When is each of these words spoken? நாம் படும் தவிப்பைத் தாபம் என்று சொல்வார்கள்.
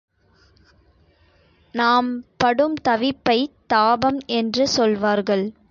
நாம் 1.75 2.23
படும் 2.37 2.75
தவிப்பைத் 2.89 3.53
தாபம் 3.67 4.19
என்று 4.25 4.67
சொல்வார்கள். 4.67 5.45